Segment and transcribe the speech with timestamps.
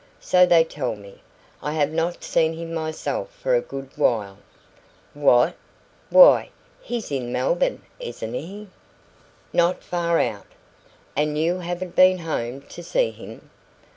[0.19, 1.21] So they tell me.
[1.61, 4.39] I have not seen him myself for a good while."
[5.13, 5.55] "What!
[6.09, 6.49] Why,
[6.81, 8.69] he's in Melbourne, isn't he?"
[9.53, 10.47] "Not far out."
[11.15, 13.51] "And you haven't been home to see him?"